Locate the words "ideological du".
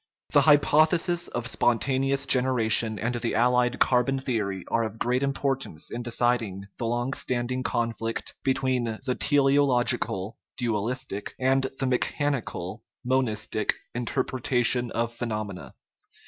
9.11-10.73